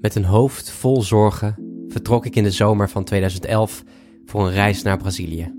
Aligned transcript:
Met 0.00 0.14
een 0.14 0.24
hoofd 0.24 0.70
vol 0.70 1.02
zorgen 1.02 1.54
vertrok 1.88 2.26
ik 2.26 2.36
in 2.36 2.42
de 2.42 2.50
zomer 2.50 2.88
van 2.88 3.04
2011 3.04 3.82
voor 4.24 4.46
een 4.46 4.52
reis 4.52 4.82
naar 4.82 4.96
Brazilië. 4.96 5.54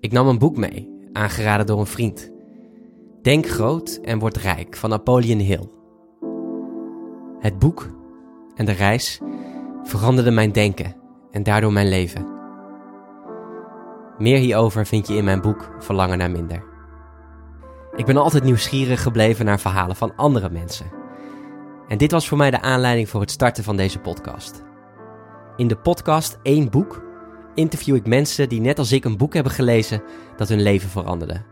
Ik 0.00 0.12
nam 0.12 0.26
een 0.26 0.38
boek 0.38 0.56
mee, 0.56 0.90
aangeraden 1.12 1.66
door 1.66 1.80
een 1.80 1.86
vriend. 1.86 2.30
Denk 3.22 3.46
groot 3.46 3.98
en 4.02 4.18
word 4.18 4.36
rijk 4.36 4.76
van 4.76 4.90
Napoleon 4.90 5.38
Hill. 5.38 5.68
Het 7.38 7.58
boek 7.58 7.90
en 8.54 8.64
de 8.64 8.72
reis 8.72 9.20
veranderden 9.82 10.34
mijn 10.34 10.52
denken 10.52 10.96
en 11.30 11.42
daardoor 11.42 11.72
mijn 11.72 11.88
leven. 11.88 12.26
Meer 14.18 14.38
hierover 14.38 14.86
vind 14.86 15.08
je 15.08 15.14
in 15.14 15.24
mijn 15.24 15.40
boek 15.40 15.76
Verlangen 15.78 16.18
naar 16.18 16.30
minder. 16.30 16.64
Ik 17.96 18.06
ben 18.06 18.16
altijd 18.16 18.44
nieuwsgierig 18.44 19.02
gebleven 19.02 19.44
naar 19.44 19.60
verhalen 19.60 19.96
van 19.96 20.16
andere 20.16 20.50
mensen. 20.50 20.99
En 21.90 21.98
dit 21.98 22.10
was 22.10 22.28
voor 22.28 22.38
mij 22.38 22.50
de 22.50 22.60
aanleiding 22.60 23.08
voor 23.08 23.20
het 23.20 23.30
starten 23.30 23.64
van 23.64 23.76
deze 23.76 23.98
podcast. 23.98 24.62
In 25.56 25.68
de 25.68 25.76
podcast 25.76 26.38
Eén 26.42 26.70
Boek 26.70 27.02
interview 27.54 27.94
ik 27.94 28.06
mensen 28.06 28.48
die 28.48 28.60
net 28.60 28.78
als 28.78 28.92
ik 28.92 29.04
een 29.04 29.16
boek 29.16 29.34
hebben 29.34 29.52
gelezen 29.52 30.02
dat 30.36 30.48
hun 30.48 30.62
leven 30.62 30.88
veranderde. 30.88 31.42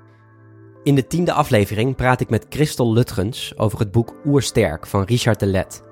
In 0.83 0.95
de 0.95 1.07
tiende 1.07 1.33
aflevering 1.33 1.97
praat 1.97 2.21
ik 2.21 2.31
met 2.31 2.47
Christel 2.49 2.93
Lutgens 2.93 3.59
over 3.59 3.79
het 3.79 3.91
boek 3.91 4.15
Oersterk 4.27 4.87
van 4.87 5.03
Richard 5.03 5.41
de 5.41 5.47
Let. 5.47 5.85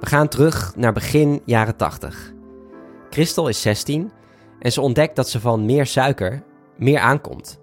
We 0.00 0.06
gaan 0.06 0.28
terug 0.28 0.76
naar 0.76 0.92
begin 0.92 1.42
jaren 1.44 1.76
80. 1.76 2.32
Christel 3.10 3.48
is 3.48 3.62
16 3.62 4.12
en 4.58 4.72
ze 4.72 4.80
ontdekt 4.80 5.16
dat 5.16 5.28
ze 5.28 5.40
van 5.40 5.64
meer 5.64 5.86
suiker 5.86 6.42
meer 6.76 6.98
aankomt. 6.98 7.60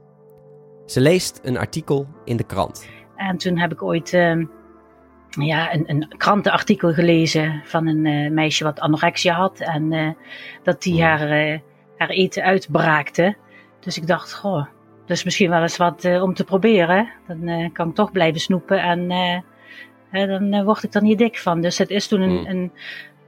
Ze 0.85 1.01
leest 1.01 1.39
een 1.43 1.57
artikel 1.57 2.07
in 2.25 2.37
de 2.37 2.43
krant. 2.43 2.85
En 3.15 3.37
toen 3.37 3.57
heb 3.57 3.71
ik 3.71 3.83
ooit 3.83 4.13
uh, 4.13 4.45
ja, 5.43 5.73
een, 5.73 5.83
een, 5.87 6.07
krantenartikel 6.17 6.93
gelezen 6.93 7.61
van 7.65 7.87
een 7.87 8.05
uh, 8.05 8.31
meisje 8.31 8.63
wat 8.63 8.79
anorexia 8.79 9.33
had. 9.33 9.59
En 9.59 9.91
uh, 9.91 10.09
dat 10.63 10.81
die 10.81 11.03
haar, 11.03 11.47
uh, 11.47 11.59
haar 11.97 12.09
eten 12.09 12.43
uitbraakte. 12.43 13.35
Dus 13.79 13.97
ik 13.97 14.07
dacht, 14.07 14.33
goh, 14.33 14.65
dus 15.05 15.23
misschien 15.23 15.49
wel 15.49 15.61
eens 15.61 15.77
wat 15.77 16.05
om 16.05 16.33
te 16.33 16.43
proberen. 16.43 17.09
Dan 17.27 17.71
kan 17.71 17.89
ik 17.89 17.95
toch 17.95 18.11
blijven 18.11 18.41
snoepen 18.41 18.79
en 18.81 19.07
dan 20.11 20.63
word 20.63 20.83
ik 20.83 20.93
er 20.93 21.01
niet 21.01 21.17
dik 21.17 21.37
van. 21.37 21.61
Dus 21.61 21.77
het 21.77 21.89
is 21.89 22.07
toen 22.07 22.21
een, 22.21 22.39
mm. 22.39 22.45
een, 22.45 22.71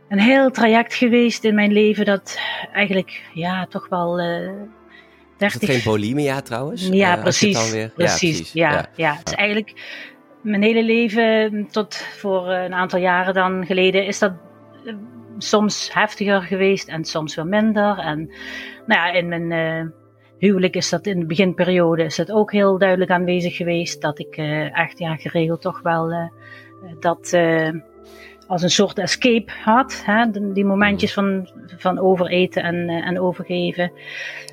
een 0.07 0.19
heel 0.19 0.51
traject 0.51 0.93
geweest 0.93 1.43
in 1.43 1.55
mijn 1.55 1.71
leven 1.71 2.05
dat 2.05 2.39
eigenlijk 2.73 3.21
ja, 3.33 3.65
toch 3.65 3.87
wel 3.89 4.15
30... 4.15 4.61
Is 5.37 5.53
het 5.53 5.63
geen 5.65 5.93
bulimia 5.93 6.41
trouwens? 6.41 6.87
Ja, 6.87 7.15
precies, 7.15 7.71
weer... 7.71 7.89
precies. 7.89 8.19
Ja, 8.19 8.35
precies. 8.35 8.51
Ja, 8.51 8.71
ja. 8.71 8.89
ja. 8.95 9.15
Het 9.15 9.27
is 9.27 9.33
eigenlijk 9.33 9.73
mijn 10.47 10.61
hele 10.61 10.83
leven, 10.83 11.67
tot 11.71 11.95
voor 11.95 12.49
een 12.49 12.73
aantal 12.73 12.99
jaren 12.99 13.33
dan 13.33 13.65
geleden, 13.65 14.05
is 14.05 14.19
dat 14.19 14.33
eh, 14.85 14.93
soms 15.37 15.93
heftiger 15.93 16.41
geweest 16.41 16.87
en 16.87 17.05
soms 17.05 17.35
weer 17.35 17.47
minder. 17.47 17.97
En 17.97 18.17
nou 18.85 19.01
ja, 19.01 19.11
in 19.11 19.27
mijn 19.27 19.51
uh, 19.51 19.91
huwelijk 20.37 20.75
is 20.75 20.89
dat 20.89 21.05
in 21.05 21.19
de 21.19 21.25
beginperiode 21.25 22.03
is 22.03 22.17
het 22.17 22.31
ook 22.31 22.51
heel 22.51 22.77
duidelijk 22.77 23.11
aanwezig 23.11 23.55
geweest. 23.55 24.01
Dat 24.01 24.19
ik 24.19 24.37
uh, 24.37 24.77
echt 24.77 24.99
ja, 24.99 25.15
geregeld 25.15 25.61
toch 25.61 25.81
wel 25.81 26.31
dat 26.99 27.33
als 28.47 28.61
een 28.61 28.69
soort 28.69 28.97
escape 28.97 29.51
had. 29.63 30.01
Hè? 30.05 30.31
Die 30.53 30.65
momentjes 30.65 31.13
van, 31.13 31.49
van 31.77 31.99
overeten 31.99 32.63
en, 32.63 32.75
uh, 32.75 33.07
en 33.07 33.19
overgeven. 33.19 33.91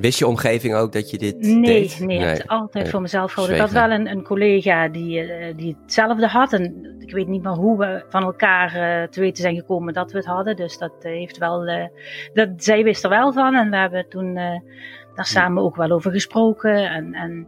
Wist 0.00 0.18
je 0.18 0.26
omgeving 0.26 0.74
ook 0.74 0.92
dat 0.92 1.10
je 1.10 1.18
dit 1.18 1.40
nee, 1.40 1.62
deed? 1.62 1.98
Nee, 2.00 2.18
nee, 2.18 2.26
het 2.26 2.46
altijd 2.46 2.88
voor 2.88 3.00
mezelf 3.00 3.32
gehouden. 3.32 3.56
Ik 3.56 3.62
had 3.62 3.72
wel 3.72 3.90
een, 3.90 4.06
een 4.06 4.22
collega 4.22 4.88
die, 4.88 5.22
uh, 5.22 5.56
die 5.56 5.76
hetzelfde 5.82 6.26
had. 6.26 6.52
En 6.52 6.94
ik 6.98 7.12
weet 7.12 7.28
niet 7.28 7.42
meer 7.42 7.52
hoe 7.52 7.78
we 7.78 8.04
van 8.08 8.22
elkaar 8.22 8.66
uh, 8.66 9.08
te 9.08 9.20
weten 9.20 9.42
zijn 9.42 9.56
gekomen 9.56 9.94
dat 9.94 10.12
we 10.12 10.18
het 10.18 10.26
hadden. 10.26 10.56
Dus 10.56 10.78
dat 10.78 10.92
heeft 11.00 11.38
wel... 11.38 11.88
dat, 12.34 12.48
zij 12.56 12.84
wist 12.84 13.04
er 13.04 13.10
wel 13.10 13.32
van. 13.32 13.54
En 13.54 13.70
we 13.70 13.76
hebben 13.76 14.08
toen 14.08 14.34
daar 15.14 15.26
samen 15.26 15.62
ook 15.62 15.76
wel 15.76 15.90
over 15.90 16.10
gesproken. 16.10 16.90
En, 16.90 17.14
en 17.14 17.46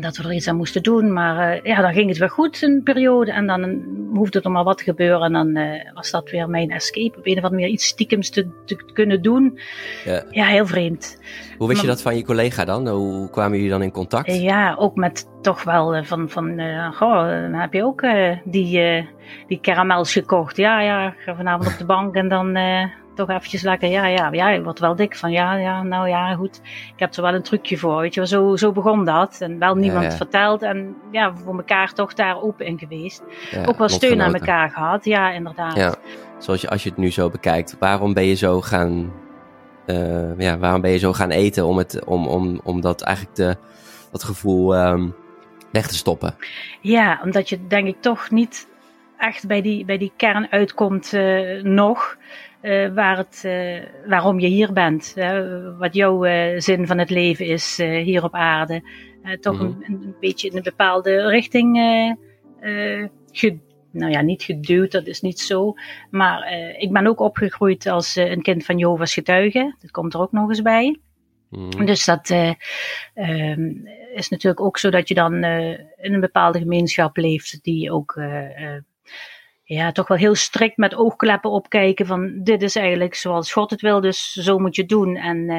dat 0.00 0.16
we 0.16 0.24
er 0.24 0.32
iets 0.32 0.48
aan 0.48 0.56
moesten 0.56 0.82
doen. 0.82 1.12
Maar 1.12 1.56
uh, 1.56 1.62
ja, 1.62 1.80
dan 1.80 1.92
ging 1.92 2.08
het 2.08 2.18
weer 2.18 2.30
goed 2.30 2.62
een 2.62 2.82
periode. 2.82 3.32
En 3.32 3.46
dan 3.46 3.82
hoefde 4.14 4.40
er 4.40 4.50
maar 4.50 4.64
wat 4.64 4.82
gebeuren. 4.82 5.22
En 5.22 5.32
dan 5.32 5.56
uh, 5.56 5.94
was 5.94 6.10
dat 6.10 6.30
weer 6.30 6.48
mijn 6.48 6.70
escape. 6.70 7.18
Op 7.18 7.26
een 7.26 7.36
of 7.36 7.42
andere 7.42 7.50
manier 7.50 7.68
iets 7.68 7.86
stiekems 7.86 8.30
te, 8.30 8.48
te 8.64 8.76
kunnen 8.92 9.22
doen. 9.22 9.58
Ja. 10.04 10.24
ja, 10.30 10.46
heel 10.46 10.66
vreemd. 10.66 11.18
Hoe 11.58 11.68
wist 11.68 11.80
je 11.80 11.86
dat 11.86 12.02
van 12.02 12.16
je 12.16 12.24
collega 12.24 12.64
dan? 12.64 12.88
Hoe 12.88 13.30
kwamen 13.30 13.56
jullie 13.56 13.70
dan 13.70 13.82
in 13.82 13.90
contact? 13.90 14.34
Ja, 14.34 14.74
ook 14.78 14.96
met 14.96 15.28
toch 15.42 15.62
wel 15.62 16.04
van, 16.04 16.30
van 16.30 16.60
goh, 16.94 17.28
dan 17.28 17.54
heb 17.54 17.72
je 17.72 17.84
ook 17.84 18.04
die, 18.44 19.06
die 19.46 19.60
caramels 19.60 20.12
gekocht. 20.12 20.56
Ja, 20.56 20.80
ja, 20.80 21.14
ga 21.18 21.36
vanavond 21.36 21.72
op 21.72 21.78
de 21.78 21.84
bank 21.84 22.14
en 22.14 22.28
dan 22.28 22.56
toch 23.14 23.28
eventjes 23.28 23.62
lekker, 23.62 23.88
ja, 23.88 24.06
ja, 24.06 24.28
ja, 24.32 24.48
je 24.48 24.62
wordt 24.62 24.78
wel 24.78 24.96
dik 24.96 25.16
van, 25.16 25.30
ja, 25.30 25.56
ja, 25.56 25.82
nou 25.82 26.08
ja, 26.08 26.34
goed. 26.34 26.60
Ik 26.64 26.98
heb 26.98 27.14
er 27.14 27.22
wel 27.22 27.34
een 27.34 27.42
trucje 27.42 27.78
voor, 27.78 28.00
weet 28.00 28.14
je 28.14 28.26
Zo, 28.26 28.56
zo 28.56 28.72
begon 28.72 29.04
dat. 29.04 29.36
En 29.40 29.58
wel 29.58 29.74
niemand 29.74 30.04
ja, 30.04 30.10
ja. 30.10 30.16
verteld 30.16 30.62
en 30.62 30.96
ja, 31.10 31.34
voor 31.34 31.56
elkaar 31.56 31.92
toch 31.92 32.14
daar 32.14 32.42
open 32.42 32.66
in 32.66 32.78
geweest. 32.78 33.22
Ja, 33.50 33.64
Ook 33.64 33.78
wel 33.78 33.88
steun 33.88 34.22
aan 34.22 34.34
elkaar 34.34 34.70
gehad, 34.70 35.04
ja, 35.04 35.30
inderdaad. 35.30 35.76
Ja, 35.76 35.94
zoals 36.38 36.60
je, 36.60 36.68
als 36.68 36.82
je 36.82 36.88
het 36.88 36.98
nu 36.98 37.10
zo 37.10 37.30
bekijkt, 37.30 37.76
waarom 37.78 38.14
ben 38.14 38.24
je 38.24 38.34
zo 38.34 38.60
gaan, 38.60 39.12
uh, 39.86 40.38
ja, 40.38 40.58
waarom 40.58 40.80
ben 40.80 40.90
je 40.90 40.98
zo 40.98 41.12
gaan 41.12 41.30
eten 41.30 41.66
om, 41.66 41.78
het, 41.78 42.04
om, 42.04 42.26
om, 42.26 42.60
om 42.64 42.80
dat 42.80 43.02
eigenlijk 43.02 43.36
de, 43.36 43.56
dat 44.10 44.24
gevoel 44.24 44.76
um, 44.76 45.14
weg 45.72 45.86
te 45.86 45.94
stoppen? 45.94 46.34
Ja, 46.80 47.20
omdat 47.24 47.48
je 47.48 47.66
denk 47.66 47.86
ik 47.86 48.00
toch 48.00 48.30
niet 48.30 48.70
echt 49.22 49.46
bij 49.46 49.62
die, 49.62 49.84
bij 49.84 49.98
die 49.98 50.12
kern 50.16 50.46
uitkomt 50.50 51.12
uh, 51.12 51.62
nog. 51.62 52.16
Uh, 52.62 52.94
waar 52.94 53.16
het, 53.16 53.42
uh, 53.46 53.82
waarom 54.06 54.40
je 54.40 54.46
hier 54.46 54.72
bent. 54.72 55.14
wat 55.78 55.94
jouw 55.94 56.26
uh, 56.26 56.60
zin 56.60 56.86
van 56.86 56.98
het 56.98 57.10
leven 57.10 57.46
is 57.46 57.76
hier 57.76 58.24
op 58.24 58.34
aarde. 58.34 58.82
toch 59.40 59.60
mm 59.60 59.60
-hmm. 59.60 59.82
een, 59.82 60.02
een, 60.02 60.16
beetje 60.20 60.48
in 60.48 60.56
een 60.56 60.62
bepaalde 60.62 61.28
richting 61.28 61.76
nou 63.90 64.10
ja, 64.10 64.20
niet 64.20 64.42
geduwd, 64.42 64.92
dat 64.92 65.06
is 65.06 65.20
niet 65.20 65.40
zo. 65.40 65.74
Maar 66.10 66.52
ik 66.78 66.92
ben 66.92 67.06
ook 67.06 67.20
opgegroeid 67.20 67.86
als 67.86 68.16
een 68.16 68.42
kind 68.42 68.64
van 68.64 68.78
Jehovah's 68.78 69.14
getuigen. 69.14 69.76
Dat 69.80 69.90
komt 69.90 70.14
er 70.14 70.20
ook 70.20 70.32
nog 70.32 70.48
eens 70.48 70.62
bij. 70.62 71.00
Mm 71.48 71.70
-hmm. 71.70 71.86
Dus 71.86 72.04
dat 72.04 72.30
um, 73.14 73.88
is 74.14 74.28
natuurlijk 74.28 74.60
ook 74.60 74.78
zo 74.78 74.90
dat 74.90 75.08
je 75.08 75.14
dan 75.14 75.44
in 75.44 76.14
een 76.14 76.20
bepaalde 76.20 76.58
gemeenschap 76.58 77.16
leeft 77.16 77.58
die 77.62 77.92
ook 77.92 78.20
ja, 79.72 79.92
toch 79.92 80.08
wel 80.08 80.16
heel 80.16 80.34
strikt 80.34 80.76
met 80.76 80.94
oogkleppen 80.94 81.50
opkijken 81.50 82.06
van 82.06 82.40
dit 82.42 82.62
is 82.62 82.76
eigenlijk 82.76 83.14
zoals 83.14 83.52
God 83.52 83.70
het 83.70 83.80
wil, 83.80 84.00
dus 84.00 84.32
zo 84.32 84.58
moet 84.58 84.76
je 84.76 84.86
doen. 84.86 85.16
En 85.16 85.50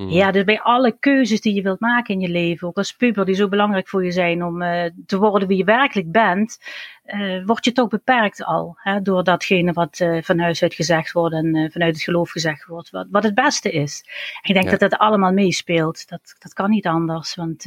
hmm. 0.00 0.10
ja, 0.10 0.30
dus 0.30 0.44
bij 0.44 0.60
alle 0.60 0.96
keuzes 0.98 1.40
die 1.40 1.54
je 1.54 1.62
wilt 1.62 1.80
maken 1.80 2.14
in 2.14 2.20
je 2.20 2.28
leven, 2.28 2.68
ook 2.68 2.76
als 2.76 2.92
puber 2.92 3.24
die 3.24 3.34
zo 3.34 3.48
belangrijk 3.48 3.88
voor 3.88 4.04
je 4.04 4.10
zijn 4.10 4.44
om 4.44 4.62
uh, 4.62 4.84
te 5.06 5.18
worden 5.18 5.48
wie 5.48 5.56
je 5.56 5.64
werkelijk 5.64 6.12
bent, 6.12 6.58
uh, 7.06 7.44
word 7.46 7.64
je 7.64 7.72
toch 7.72 7.88
beperkt 7.88 8.44
al 8.44 8.76
hè, 8.76 9.02
door 9.02 9.24
datgene 9.24 9.72
wat 9.72 9.98
uh, 10.00 10.22
van 10.22 10.38
huis 10.38 10.62
uit 10.62 10.74
gezegd 10.74 11.12
wordt 11.12 11.34
en 11.34 11.70
vanuit 11.72 11.94
het 11.94 12.02
geloof 12.02 12.30
gezegd 12.30 12.66
wordt, 12.66 12.90
wat, 12.90 13.06
wat 13.10 13.22
het 13.22 13.34
beste 13.34 13.70
is. 13.70 14.04
En 14.42 14.48
ik 14.48 14.54
denk 14.54 14.64
ja. 14.64 14.70
dat 14.70 14.90
dat 14.90 15.00
allemaal 15.00 15.32
meespeelt. 15.32 16.08
Dat, 16.08 16.36
dat 16.38 16.52
kan 16.52 16.70
niet 16.70 16.86
anders, 16.86 17.34
want 17.34 17.62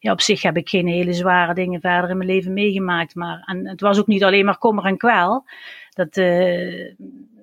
ja, 0.00 0.12
op 0.12 0.20
zich 0.20 0.42
heb 0.42 0.56
ik 0.56 0.68
geen 0.68 0.86
hele 0.86 1.12
zware 1.12 1.54
dingen 1.54 1.80
verder 1.80 2.10
in 2.10 2.16
mijn 2.16 2.28
leven 2.28 2.52
meegemaakt, 2.52 3.14
maar 3.14 3.42
en 3.46 3.66
het 3.66 3.80
was 3.80 3.98
ook 3.98 4.06
niet 4.06 4.24
alleen 4.24 4.44
maar 4.44 4.58
kommer 4.58 4.84
en 4.84 4.96
kwel. 4.96 5.44
Dat, 5.94 6.14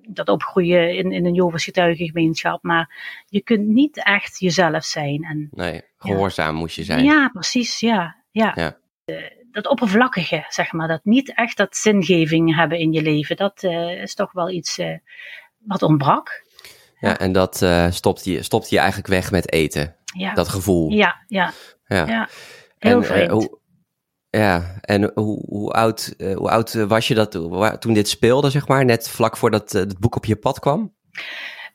dat 0.09 0.29
opgroeien 0.29 0.95
in, 0.95 1.11
in 1.11 1.25
een 1.25 1.33
Jovens 1.33 1.63
getuigengemeenschap, 1.63 2.63
maar 2.63 2.95
je 3.25 3.41
kunt 3.41 3.67
niet 3.67 4.03
echt 4.03 4.39
jezelf 4.39 4.83
zijn. 4.83 5.23
En, 5.23 5.47
nee, 5.51 5.81
gehoorzaam 5.97 6.53
ja. 6.53 6.59
moet 6.59 6.73
je 6.73 6.83
zijn. 6.83 7.03
Ja, 7.03 7.29
precies, 7.33 7.79
ja. 7.79 8.23
ja. 8.31 8.51
ja 8.55 8.77
dat 9.51 9.67
oppervlakkige, 9.67 10.45
zeg 10.49 10.71
maar, 10.71 10.87
dat 10.87 10.99
niet 11.03 11.33
echt 11.35 11.57
dat 11.57 11.75
zingeving 11.75 12.55
hebben 12.55 12.79
in 12.79 12.91
je 12.91 13.01
leven, 13.01 13.35
dat 13.35 13.63
uh, 13.63 14.01
is 14.01 14.15
toch 14.15 14.31
wel 14.31 14.49
iets 14.49 14.79
uh, 14.79 14.97
wat 15.57 15.81
ontbrak. 15.81 16.43
Ja, 16.99 17.17
en 17.17 17.31
dat 17.31 17.65
stopt, 17.89 18.25
je, 18.25 18.43
stopt 18.43 18.69
je 18.69 18.77
eigenlijk 18.77 19.07
weg 19.07 19.31
met 19.31 19.51
eten. 19.51 19.95
Ja. 20.17 20.33
Dat 20.33 20.49
gevoel. 20.49 20.91
Ja, 20.91 21.23
ja. 21.27 21.51
Ja, 21.87 22.07
ja. 22.07 22.29
heel 22.77 23.03
en. 23.03 23.29
Hoe, 23.29 23.59
ja, 24.37 24.79
en 24.81 25.11
hoe, 25.13 25.45
hoe, 25.47 25.71
oud, 25.71 26.15
hoe 26.17 26.49
oud 26.49 26.73
was 26.73 27.07
je 27.07 27.13
dat 27.13 27.31
toen 27.81 27.93
dit 27.93 28.07
speelde, 28.07 28.49
zeg 28.49 28.67
maar, 28.67 28.85
net 28.85 29.09
vlak 29.09 29.37
voordat 29.37 29.71
het 29.71 29.99
boek 29.99 30.15
op 30.15 30.25
je 30.25 30.35
pad 30.35 30.59
kwam? 30.59 30.93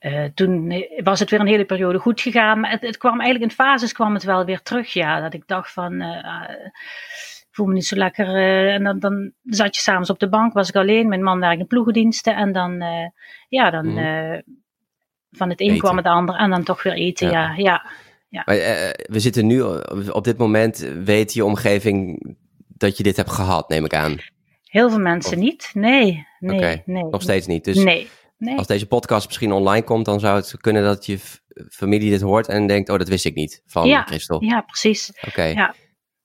Uh, 0.00 0.24
toen 0.34 0.84
was 1.02 1.20
het 1.20 1.30
weer 1.30 1.40
een 1.40 1.46
hele 1.46 1.64
periode 1.64 1.98
goed 1.98 2.20
gegaan. 2.20 2.60
Maar 2.60 2.70
het, 2.70 2.80
het, 2.80 2.96
kwam 2.96 3.20
eigenlijk 3.20 3.50
in 3.50 3.56
fases 3.56 3.92
kwam 3.92 4.14
het 4.14 4.22
wel 4.22 4.44
weer 4.44 4.62
terug. 4.62 4.92
Ja, 4.92 5.20
dat 5.20 5.34
ik 5.34 5.42
dacht 5.46 5.72
van. 5.72 5.92
Uh, 5.92 6.42
voel 7.50 7.66
me 7.66 7.72
niet 7.72 7.86
zo 7.86 7.96
lekker. 7.96 8.36
En 8.68 8.84
dan, 8.84 8.98
dan 8.98 9.32
zat 9.44 9.76
je 9.76 9.82
s'avonds 9.82 10.10
op 10.10 10.18
de 10.18 10.28
bank, 10.28 10.52
was 10.52 10.68
ik 10.68 10.76
alleen. 10.76 11.08
Mijn 11.08 11.22
man 11.22 11.40
werkte 11.40 11.60
in 11.60 11.66
ploegendiensten. 11.66 12.36
En 12.36 12.52
dan, 12.52 12.82
ja, 13.48 13.70
dan 13.70 13.86
mm. 13.86 14.42
van 15.30 15.48
het 15.48 15.60
een 15.60 15.66
eten. 15.66 15.78
kwam 15.78 15.96
het 15.96 16.06
ander. 16.06 16.34
En 16.34 16.50
dan 16.50 16.62
toch 16.62 16.82
weer 16.82 16.92
eten, 16.92 17.30
ja. 17.30 17.40
ja, 17.40 17.54
ja, 17.56 17.86
ja. 18.28 18.42
Maar, 18.44 18.56
we 19.02 19.20
zitten 19.20 19.46
nu, 19.46 19.62
op 20.12 20.24
dit 20.24 20.38
moment, 20.38 20.78
weet 21.04 21.32
je 21.32 21.44
omgeving 21.44 22.18
dat 22.80 22.96
je 22.96 23.02
dit 23.02 23.16
hebt 23.16 23.30
gehad, 23.30 23.68
neem 23.68 23.84
ik 23.84 23.94
aan. 23.94 24.16
Heel 24.62 24.90
veel 24.90 24.98
mensen 24.98 25.38
niet. 25.38 25.70
Nee, 25.74 26.26
nee. 26.38 26.82
Nog 26.84 27.22
steeds 27.22 27.46
niet. 27.46 27.64
Dus 27.64 27.76
Nee, 27.76 28.08
nee. 28.38 28.56
als 28.56 28.66
deze 28.66 28.86
podcast 28.86 29.26
misschien 29.26 29.52
online 29.52 29.84
komt, 29.84 30.04
dan 30.04 30.20
zou 30.20 30.36
het 30.36 30.56
kunnen 30.60 30.82
dat 30.82 31.06
je 31.06 31.18
familie 31.68 32.10
dit 32.10 32.20
hoort 32.20 32.48
en 32.48 32.66
denkt, 32.66 32.88
oh, 32.88 32.98
dat 32.98 33.08
wist 33.08 33.24
ik 33.24 33.34
niet 33.34 33.62
van 33.66 33.88
Ja, 33.88 34.02
Christel. 34.02 34.44
Ja, 34.44 34.60
precies. 34.60 35.12
Oké. 35.26 35.42
ja. 35.42 35.74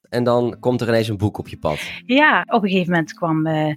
En 0.09 0.23
dan 0.23 0.57
komt 0.59 0.81
er 0.81 0.87
ineens 0.87 1.07
een 1.07 1.17
boek 1.17 1.37
op 1.37 1.47
je 1.47 1.57
pad. 1.57 1.79
Ja, 2.05 2.41
op 2.47 2.63
een 2.63 2.69
gegeven 2.69 2.91
moment 2.91 3.13
kwam 3.13 3.45
eh, 3.45 3.73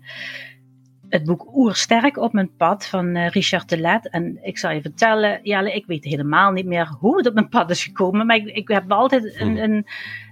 het 1.09 1.25
boek 1.25 1.57
Oersterk 1.57 2.17
op 2.17 2.33
mijn 2.33 2.57
pad 2.57 2.87
van 2.87 3.15
eh, 3.15 3.29
Richard 3.29 3.69
de 3.69 3.79
Let. 3.79 4.09
En 4.11 4.39
ik 4.43 4.59
zal 4.59 4.71
je 4.71 4.81
vertellen, 4.81 5.41
Jelle, 5.43 5.73
ik 5.73 5.87
weet 5.87 6.05
helemaal 6.05 6.53
niet 6.53 6.67
meer 6.67 6.89
hoe 7.01 7.17
het 7.17 7.27
op 7.27 7.35
mijn 7.35 7.49
pad 7.49 7.71
is 7.71 7.85
gekomen. 7.85 8.27
Maar 8.27 8.37
ik, 8.37 8.47
ik 8.47 8.69
heb 8.69 8.93
altijd 8.93 9.41
een, 9.41 9.53
Mhm. 9.53 9.63
een, 9.63 9.87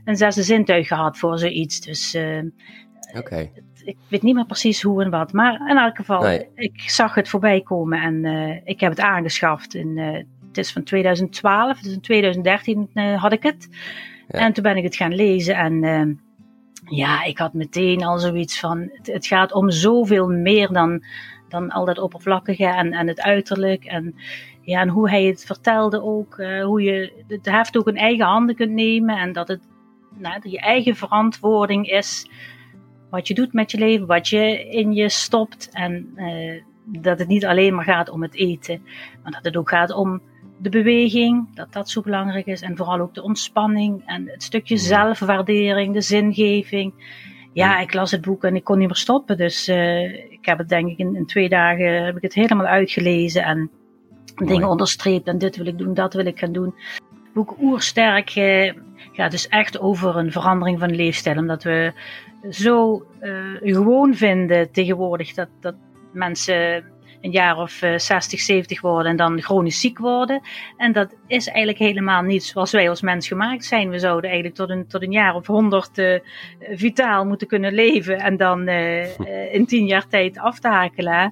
een 0.05 0.17
zesde 0.17 0.43
zintuig 0.43 0.89
gehad 0.89 1.19
voor 1.19 1.39
zoiets. 1.39 1.81
Dus 1.81 2.15
eh, 2.15 2.39
ik 3.85 3.97
weet 4.09 4.23
niet 4.23 4.35
meer 4.35 4.47
precies 4.47 4.83
hoe 4.83 5.05
en 5.05 5.11
wat. 5.11 5.33
Maar 5.33 5.71
in 5.71 5.77
elk 5.77 5.97
geval, 5.97 6.23
Nee. 6.23 6.49
ik 6.55 6.81
zag 6.81 7.15
het 7.15 7.29
voorbij 7.29 7.61
komen 7.61 8.01
en 8.03 8.25
eh, 8.25 8.61
ik 8.65 8.81
heb 8.81 8.91
het 8.91 9.01
aangeschaft. 9.01 9.75
In, 9.75 9.99
het 10.49 10.59
is 10.59 10.73
van 10.73 10.83
2012, 10.83 11.81
dus 11.81 11.93
in 11.93 12.01
2013 12.01 12.91
eh, 12.95 13.23
had 13.23 13.33
ik 13.33 13.43
het. 13.43 13.69
Ja. 14.29 14.39
En 14.39 14.53
toen 14.53 14.63
ben 14.63 14.77
ik 14.77 14.85
het 14.85 14.97
gaan 14.97 15.15
lezen 15.15 15.55
en 15.55 16.21
ja, 16.89 17.25
ik 17.25 17.39
had 17.39 17.53
meteen 17.53 18.05
al 18.05 18.19
zoiets 18.19 18.61
van, 18.61 18.91
het, 18.93 19.07
het 19.07 19.27
gaat 19.27 19.53
om 19.53 19.71
zoveel 19.71 20.29
meer 20.29 20.73
dan, 20.73 21.05
dan 21.49 21.71
al 21.71 21.85
dat 21.85 21.99
oppervlakkige 21.99 22.67
en, 22.67 22.93
en 22.93 23.09
het 23.09 23.21
uiterlijk. 23.21 23.85
En, 23.85 24.15
ja, 24.61 24.81
en 24.81 24.89
hoe 24.89 25.11
hij 25.11 25.25
het 25.25 25.45
vertelde 25.45 26.03
ook, 26.03 26.39
eh, 26.39 26.65
hoe 26.65 26.83
je 26.83 27.25
het 27.29 27.47
heft 27.47 27.77
ook 27.77 27.89
in 27.89 27.97
eigen 27.97 28.25
handen 28.25 28.55
kunt 28.55 28.73
nemen 28.73 29.19
en 29.19 29.33
dat 29.33 29.49
het 29.49 29.61
nou, 30.19 30.41
dat 30.41 30.53
je 30.53 30.61
eigen 30.61 30.97
verantwoording 30.97 31.91
is 31.91 32.29
wat 33.11 33.29
je 33.29 33.35
doet 33.35 33.53
met 33.53 33.71
je 33.71 33.79
leven, 33.79 34.07
wat 34.07 34.29
je 34.29 34.69
in 34.69 34.93
je 34.93 35.09
stopt. 35.09 35.69
En 35.73 36.13
eh, 36.15 36.63
dat 36.85 37.19
het 37.19 37.29
niet 37.29 37.47
alleen 37.47 37.75
maar 37.75 37.85
gaat 37.85 38.09
om 38.09 38.23
het 38.23 38.35
eten, 38.35 38.83
maar 39.23 39.33
dat 39.33 39.45
het 39.45 39.57
ook 39.57 39.69
gaat 39.69 39.93
om 39.93 40.21
de 40.59 40.69
beweging, 40.69 41.55
dat 41.55 41.73
dat 41.73 41.91
zo 41.91 42.01
belangrijk 42.01 42.47
is. 42.47 42.61
En 42.63 42.77
vooral 42.77 43.01
ook 43.01 43.15
de 43.15 43.23
ontspanning 43.23 44.03
en 44.07 44.29
het 44.29 44.43
stukje 44.43 44.77
zelfwaardering, 44.77 45.95
de 45.95 46.01
zingeving. 46.01 46.93
Ja, 47.53 47.81
ik 47.81 47.95
las 47.95 48.11
het 48.11 48.21
boek 48.21 48.45
en 48.45 48.57
ik 48.57 48.65
kon 48.65 48.79
niet 48.79 48.87
meer 48.87 48.97
stoppen. 48.97 49.37
Dus 49.37 49.69
eh, 49.69 50.15
ik 50.15 50.39
heb 50.47 50.59
het 50.59 50.69
denk 50.69 50.91
ik 50.91 50.99
in, 50.99 51.17
in 51.17 51.27
twee 51.27 51.49
dagen 51.49 52.05
heb 52.05 52.17
ik 52.17 52.23
het 52.23 52.35
helemaal 52.35 52.67
uitgelezen 52.67 53.43
en 53.43 53.71
dingen 54.35 54.69
onderstreept. 54.69 55.27
En 55.27 55.39
dit 55.39 55.57
wil 55.57 55.67
ik 55.67 55.79
doen, 55.79 55.95
dat 55.95 56.15
wil 56.15 56.27
ik 56.27 56.39
gaan 56.39 56.53
doen. 56.53 56.75
Het 56.95 57.33
boek 57.33 57.57
Oersterk 57.61 58.31
eh, 58.31 58.73
gaat 59.13 59.31
dus 59.31 59.49
echt 59.49 59.79
over 59.79 60.17
een 60.17 60.33
verandering 60.33 60.79
van 60.79 60.95
leefstijl. 60.95 61.39
Omdat 61.39 61.63
we 61.63 61.93
zo 62.51 63.07
eh, 63.19 63.33
gewoon 63.61 64.15
vinden 64.15 64.73
tegenwoordig 64.73 65.35
dat, 65.35 65.49
dat 65.61 65.75
mensen 66.13 66.85
een 67.27 67.33
jaar 67.33 67.57
of 67.57 67.83
eh, 67.83 67.99
60, 67.99 68.41
70 68.41 68.81
worden 68.81 69.11
en 69.11 69.17
dan 69.17 69.41
chronisch 69.41 69.81
ziek 69.81 69.99
worden. 69.99 70.41
En 70.77 70.93
dat 70.93 71.15
is 71.27 71.47
eigenlijk 71.47 71.79
helemaal 71.79 72.23
niet 72.23 72.45
zoals 72.45 72.73
wij 72.73 72.89
als 72.89 73.01
mens 73.01 73.29
gemaakt 73.29 73.65
zijn. 73.65 73.91
We 73.91 73.99
zouden 73.99 74.31
eigenlijk 74.31 74.59
tot 74.59 74.71
een, 74.71 74.87
tot 74.87 75.03
een 75.03 75.13
jaar 75.13 75.35
of 75.35 75.47
100 75.47 75.99
eh, 75.99 76.21
vitaal 76.59 77.25
moeten 77.25 77.47
kunnen 77.47 77.73
leven 77.75 78.19
en 78.19 78.37
dan 78.37 78.67
eh, 78.67 79.03
eh, 79.29 79.55
in 79.55 79.67
10 79.67 79.87
jaar 79.87 80.09
tijd 80.09 80.39
aftakelen. 80.39 81.13
hè. 81.13 81.23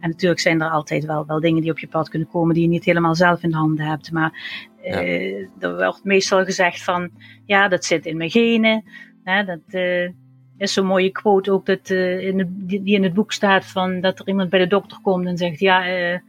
En 0.00 0.10
natuurlijk 0.10 0.40
zijn 0.40 0.60
er 0.60 0.70
altijd 0.70 1.04
wel, 1.04 1.26
wel 1.26 1.40
dingen 1.40 1.62
die 1.62 1.70
op 1.70 1.78
je 1.78 1.88
pad 1.88 2.08
kunnen 2.08 2.28
komen 2.28 2.54
die 2.54 2.62
je 2.62 2.68
niet 2.68 2.84
helemaal 2.84 3.14
zelf 3.14 3.42
in 3.42 3.50
de 3.50 3.56
handen 3.56 3.86
hebt. 3.86 4.12
Maar 4.12 4.62
er 5.58 5.76
wordt 5.76 6.04
meestal 6.04 6.44
gezegd 6.44 6.82
van, 6.82 7.10
ja, 7.46 7.68
dat 7.68 7.84
zit 7.84 8.06
in 8.06 8.16
mijn 8.16 8.30
genen. 8.30 8.84
Hè, 9.24 9.44
dat 9.44 9.60
is 10.58 10.72
zo'n 10.72 10.86
mooie 10.86 11.10
quote 11.10 11.52
ook 11.52 11.66
dat, 11.66 11.90
eh, 11.90 12.26
in 12.26 12.54
die 12.66 12.94
in 12.94 13.02
het 13.02 13.14
boek 13.14 13.32
staat 13.32 13.66
van 13.66 14.00
dat 14.00 14.18
er 14.18 14.28
iemand 14.28 14.50
bij 14.50 14.58
de 14.58 14.66
dokter 14.66 14.98
komt 15.02 15.26
en 15.26 15.36
zegt, 15.36 15.58
ja, 15.58 15.86
eh, 15.86 16.12
eh, 16.12 16.20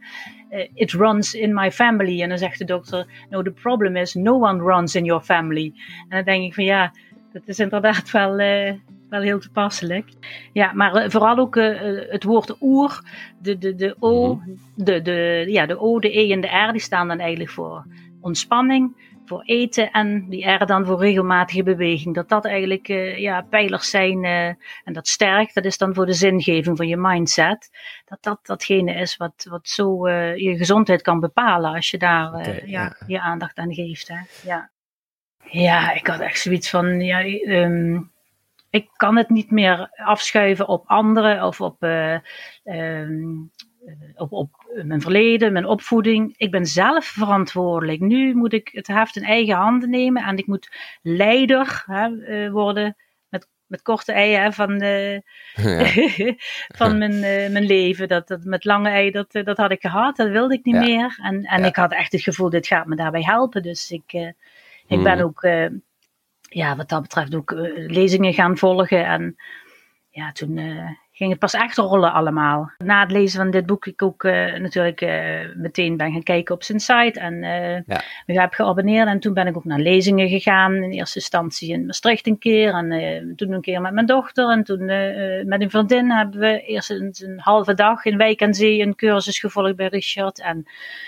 it 0.74 0.92
runs 0.92 1.34
in 1.34 1.54
my 1.54 1.72
family. 1.72 2.22
En 2.22 2.28
dan 2.28 2.38
zegt 2.38 2.58
de 2.58 2.64
dokter, 2.64 3.06
no, 3.30 3.42
the 3.42 3.50
problem 3.50 3.96
is 3.96 4.14
no 4.14 4.34
one 4.34 4.62
runs 4.62 4.94
in 4.94 5.04
your 5.04 5.22
family. 5.22 5.72
En 6.08 6.16
dan 6.16 6.24
denk 6.24 6.44
ik 6.44 6.54
van, 6.54 6.64
ja, 6.64 6.92
dat 7.32 7.42
is 7.46 7.58
inderdaad 7.58 8.10
wel, 8.10 8.36
wel 9.08 9.20
heel 9.20 9.38
toepasselijk. 9.38 10.08
Ja, 10.52 10.72
maar 10.72 11.10
vooral 11.10 11.38
ook 11.38 11.54
het 12.10 12.24
woord 12.24 12.56
oer, 12.60 13.00
de, 13.38 13.58
de, 13.58 13.74
de 13.74 13.96
O, 13.98 14.40
de, 14.74 15.02
de, 15.02 15.44
ja, 15.48 15.66
de 15.66 15.80
O, 15.80 15.98
de 15.98 16.18
E 16.18 16.32
en 16.32 16.40
de 16.40 16.66
R, 16.68 16.72
die 16.72 16.80
staan 16.80 17.08
dan 17.08 17.18
eigenlijk 17.18 17.50
voor 17.50 17.84
ontspanning, 18.20 18.96
voor 19.26 19.42
eten 19.42 19.90
en 19.90 20.28
die 20.28 20.50
R 20.50 20.66
dan 20.66 20.86
voor 20.86 21.00
regelmatige 21.00 21.62
beweging. 21.62 22.14
Dat 22.14 22.28
dat 22.28 22.44
eigenlijk 22.44 22.88
eh, 22.88 23.18
ja, 23.18 23.42
pijlers 23.42 23.90
zijn 23.90 24.24
eh, 24.24 24.46
en 24.84 24.92
dat 24.92 25.08
sterk, 25.08 25.54
dat 25.54 25.64
is 25.64 25.78
dan 25.78 25.94
voor 25.94 26.06
de 26.06 26.12
zingeving 26.12 26.76
van 26.76 26.88
je 26.88 26.96
mindset. 26.96 27.70
Dat 28.04 28.22
dat 28.22 28.38
datgene 28.42 28.94
is 28.94 29.16
wat, 29.16 29.46
wat 29.50 29.68
zo 29.68 30.06
eh, 30.06 30.36
je 30.36 30.56
gezondheid 30.56 31.02
kan 31.02 31.20
bepalen 31.20 31.74
als 31.74 31.90
je 31.90 31.98
daar 31.98 32.48
ja, 32.48 32.64
ja. 32.66 32.96
je 33.06 33.20
aandacht 33.20 33.56
aan 33.56 33.74
geeft. 33.74 34.08
Hè? 34.08 34.18
Ja. 34.42 34.70
ja, 35.44 35.92
ik 35.92 36.06
had 36.06 36.20
echt 36.20 36.40
zoiets 36.40 36.70
van, 36.70 37.00
ja, 37.00 37.24
ehm, 37.24 37.98
ik 38.76 38.90
kan 38.96 39.16
het 39.16 39.28
niet 39.28 39.50
meer 39.50 39.90
afschuiven 39.94 40.68
op 40.68 40.86
anderen 40.86 41.42
of 41.42 41.60
op, 41.60 41.82
eh, 41.82 42.14
ehm, 42.64 43.22
op, 44.16 44.32
op 44.32 44.50
mijn 44.84 45.00
verleden, 45.00 45.52
mijn 45.52 45.66
opvoeding. 45.66 46.34
Ik 46.36 46.50
ben 46.50 46.66
zelf 46.66 47.04
verantwoordelijk. 47.04 48.00
Nu 48.00 48.34
moet 48.34 48.52
ik 48.52 48.68
het 48.72 48.86
heft 48.86 49.16
in 49.16 49.22
eigen 49.24 49.54
handen 49.54 49.90
nemen 49.90 50.24
en 50.24 50.36
ik 50.36 50.46
moet 50.46 50.68
leider 51.02 51.82
hè, 51.86 52.24
eh, 52.24 52.50
worden. 52.50 52.96
Met, 53.28 53.48
met 53.66 53.82
korte 53.82 54.12
eieren 54.12 54.52
van, 54.52 54.80
eh, 54.80 55.12
Ja. 55.14 55.20
van 56.80 56.98
mijn, 56.98 57.12
eh, 57.22 57.50
mijn 57.50 57.66
leven. 57.66 58.08
Dat, 58.08 58.28
dat, 58.28 58.44
met 58.44 58.64
lange 58.64 58.88
ei, 58.88 59.10
dat, 59.10 59.34
eh, 59.34 59.44
dat 59.44 59.56
had 59.56 59.70
ik 59.70 59.80
gehad. 59.80 60.16
Dat 60.16 60.28
wilde 60.28 60.54
ik 60.54 60.64
niet 60.64 60.74
Ja. 60.74 60.80
meer. 60.80 61.18
En, 61.22 61.42
en 61.44 61.60
Ja. 61.60 61.66
ik 61.66 61.76
had 61.76 61.92
echt 61.92 62.12
het 62.12 62.22
gevoel, 62.22 62.50
dit 62.50 62.66
gaat 62.66 62.86
me 62.86 62.96
daarbij 62.96 63.22
helpen. 63.22 63.62
Dus 63.62 63.90
ik, 63.90 64.12
eh, 64.12 64.28
ik 64.86 65.02
ben 65.02 65.16
Mhm. 65.16 65.22
ook, 65.22 65.42
eh, 65.42 65.66
ja, 66.40 66.76
wat 66.76 66.88
dat 66.88 67.02
betreft, 67.02 67.34
ook 67.34 67.52
eh, 67.52 67.88
lezingen 67.88 68.34
gaan 68.34 68.56
volgen. 68.56 69.06
En 69.06 69.36
ja, 70.16 70.32
toen 70.32 70.58
eh, 70.58 70.90
ging 71.12 71.30
het 71.30 71.38
pas 71.38 71.54
echt 71.54 71.76
rollen 71.76 72.12
allemaal. 72.12 72.70
Na 72.78 73.00
het 73.00 73.10
lezen 73.10 73.40
van 73.40 73.50
dit 73.50 73.66
boek, 73.66 73.86
ik 73.86 74.02
ook 74.02 74.24
eh, 74.24 74.54
natuurlijk 74.58 75.00
eh, 75.00 75.40
meteen 75.54 75.96
ben 75.96 76.12
gaan 76.12 76.22
kijken 76.22 76.54
op 76.54 76.62
zijn 76.62 76.80
site. 76.80 77.20
En 77.20 77.34
Ja. 77.86 78.02
me 78.26 78.40
heb 78.40 78.52
geabonneerd. 78.52 79.08
En 79.08 79.20
toen 79.20 79.34
ben 79.34 79.46
ik 79.46 79.56
ook 79.56 79.64
naar 79.64 79.78
lezingen 79.78 80.28
gegaan. 80.28 80.74
In 80.74 80.90
eerste 80.90 81.18
instantie 81.18 81.72
in 81.72 81.86
Maastricht 81.86 82.26
een 82.26 82.38
keer. 82.38 82.72
En 82.74 83.32
toen 83.36 83.52
een 83.52 83.60
keer 83.60 83.80
met 83.80 83.92
mijn 83.92 84.06
dochter. 84.06 84.50
En 84.50 84.64
toen 84.64 84.84
met 85.48 85.60
een 85.60 85.70
vriendin 85.70 86.10
hebben 86.10 86.40
we 86.40 86.60
eerst 86.60 86.90
een, 86.90 87.14
een 87.18 87.40
halve 87.40 87.74
dag 87.74 88.04
in 88.04 88.16
Wijk 88.16 88.42
aan 88.42 88.54
Zee 88.54 88.80
een 88.80 88.94
cursus 88.96 89.38
gevolgd 89.38 89.76
bij 89.76 89.86
Richard. 89.88 90.40
En 90.40 90.66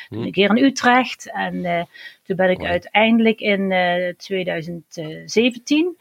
toen 0.09 0.18
Hm. 0.18 0.25
een 0.25 0.33
keer 0.33 0.56
in 0.56 0.64
Utrecht. 0.64 1.30
En 1.33 1.87
toen 2.23 2.37
ben 2.37 2.50
ik 2.50 2.64
uiteindelijk 2.64 3.40
in 3.40 3.73
eh 3.73 4.14
2017 4.16 5.97